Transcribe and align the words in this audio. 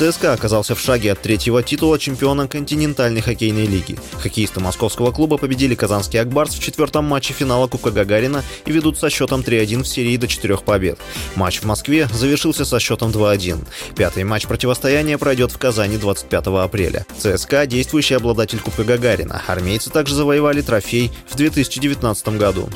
ЦСКА 0.00 0.32
оказался 0.32 0.74
в 0.74 0.80
шаге 0.80 1.12
от 1.12 1.20
третьего 1.20 1.62
титула 1.62 1.98
чемпиона 1.98 2.48
континентальной 2.48 3.20
хоккейной 3.20 3.66
лиги. 3.66 3.98
Хоккеисты 4.18 4.58
московского 4.58 5.12
клуба 5.12 5.36
победили 5.36 5.74
казанский 5.74 6.18
«Акбарс» 6.18 6.54
в 6.54 6.62
четвертом 6.62 7.04
матче 7.04 7.34
финала 7.34 7.66
Кубка 7.66 7.90
Гагарина 7.90 8.42
и 8.64 8.72
ведут 8.72 8.98
со 8.98 9.10
счетом 9.10 9.42
3-1 9.42 9.82
в 9.82 9.86
серии 9.86 10.16
до 10.16 10.26
четырех 10.26 10.62
побед. 10.62 10.98
Матч 11.34 11.60
в 11.60 11.64
Москве 11.64 12.08
завершился 12.14 12.64
со 12.64 12.80
счетом 12.80 13.10
2-1. 13.10 13.58
Пятый 13.94 14.24
матч 14.24 14.46
противостояния 14.46 15.18
пройдет 15.18 15.52
в 15.52 15.58
Казани 15.58 15.98
25 15.98 16.46
апреля. 16.46 17.04
ЦСКА– 17.18 17.66
действующий 17.66 18.14
обладатель 18.14 18.60
Кубка 18.60 18.84
Гагарина. 18.84 19.42
Армейцы 19.48 19.90
также 19.90 20.14
завоевали 20.14 20.62
трофей 20.62 21.12
в 21.28 21.36
2019 21.36 22.38
году. 22.38 22.70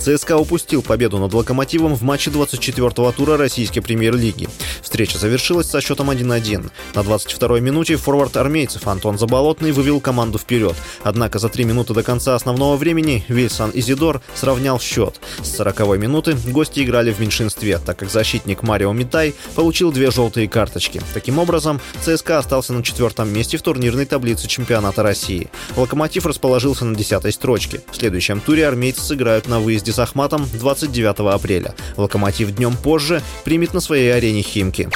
ЦСКА 0.00 0.38
упустил 0.38 0.80
победу 0.80 1.18
над 1.18 1.34
«Локомотивом» 1.34 1.94
в 1.94 2.02
матче 2.02 2.30
24-го 2.30 3.12
тура 3.12 3.36
российской 3.36 3.80
премьер-лиги. 3.80 4.48
Встреча 4.80 5.18
завершилась 5.18 5.68
со 5.68 5.82
счетом 5.82 6.10
1-1. 6.10 6.70
На 6.94 7.00
22-й 7.00 7.60
минуте 7.60 7.96
форвард 7.96 8.38
армейцев 8.38 8.88
Антон 8.88 9.18
Заболотный 9.18 9.72
вывел 9.72 10.00
команду 10.00 10.38
вперед. 10.38 10.74
Однако 11.02 11.38
за 11.38 11.50
три 11.50 11.64
минуты 11.64 11.92
до 11.92 12.02
конца 12.02 12.34
основного 12.34 12.76
времени 12.76 13.26
Вильсан 13.28 13.70
Изидор 13.74 14.22
сравнял 14.34 14.80
счет. 14.80 15.20
С 15.42 15.60
40-й 15.60 15.98
минуты 15.98 16.34
гости 16.46 16.80
играли 16.80 17.12
в 17.12 17.20
меньшинстве, 17.20 17.78
так 17.78 17.98
как 17.98 18.10
защитник 18.10 18.62
Марио 18.62 18.92
Митай 18.94 19.34
получил 19.54 19.92
две 19.92 20.10
желтые 20.10 20.48
карточки. 20.48 21.02
Таким 21.12 21.38
образом, 21.38 21.78
ЦСКА 22.02 22.38
остался 22.38 22.72
на 22.72 22.82
четвертом 22.82 23.30
месте 23.30 23.58
в 23.58 23.62
турнирной 23.62 24.06
таблице 24.06 24.48
чемпионата 24.48 25.02
России. 25.02 25.50
«Локомотив» 25.76 26.24
расположился 26.24 26.86
на 26.86 26.96
десятой 26.96 27.32
строчке. 27.32 27.82
В 27.92 27.96
следующем 27.96 28.40
туре 28.40 28.66
армейцы 28.66 29.02
сыграют 29.02 29.46
на 29.46 29.60
выезде 29.60 29.89
с 29.90 29.98
Ахматом 29.98 30.46
29 30.52 31.34
апреля. 31.34 31.74
«Локомотив» 31.96 32.54
днем 32.54 32.76
позже 32.76 33.22
примет 33.44 33.74
на 33.74 33.80
своей 33.80 34.12
арене 34.14 34.42
«Химки». 34.42 34.88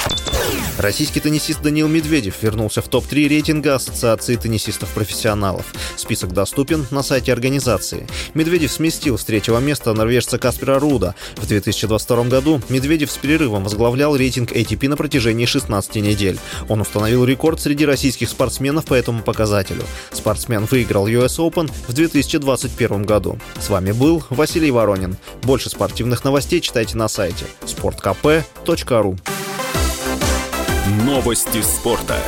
Российский 0.77 1.21
теннисист 1.21 1.61
Даниил 1.61 1.87
Медведев 1.87 2.35
вернулся 2.41 2.81
в 2.81 2.89
топ-3 2.89 3.29
рейтинга 3.29 3.75
Ассоциации 3.75 4.35
теннисистов-профессионалов. 4.35 5.73
Список 5.95 6.33
доступен 6.33 6.85
на 6.91 7.01
сайте 7.01 7.31
организации. 7.31 8.05
Медведев 8.33 8.73
сместил 8.73 9.17
с 9.17 9.23
третьего 9.23 9.59
места 9.59 9.93
норвежца 9.93 10.37
Каспера 10.37 10.77
Руда. 10.77 11.15
В 11.37 11.47
2022 11.47 12.25
году 12.25 12.61
Медведев 12.67 13.09
с 13.09 13.17
перерывом 13.17 13.63
возглавлял 13.63 14.17
рейтинг 14.17 14.51
ATP 14.51 14.89
на 14.89 14.97
протяжении 14.97 15.45
16 15.45 15.95
недель. 15.95 16.37
Он 16.67 16.81
установил 16.81 17.23
рекорд 17.23 17.61
среди 17.61 17.85
российских 17.85 18.29
спортсменов 18.29 18.85
по 18.85 18.95
этому 18.95 19.23
показателю. 19.23 19.83
Спортсмен 20.11 20.65
выиграл 20.65 21.07
US 21.07 21.37
Open 21.37 21.71
в 21.87 21.93
2021 21.93 23.03
году. 23.03 23.39
С 23.61 23.69
вами 23.69 23.93
был 23.93 24.23
Василий 24.29 24.71
Воронин. 24.71 25.15
Больше 25.43 25.69
спортивных 25.69 26.25
новостей 26.25 26.59
читайте 26.59 26.97
на 26.97 27.07
сайте 27.07 27.45
sportkp.ru 27.65 29.17
Новости 30.87 31.63
спорта. 31.63 32.21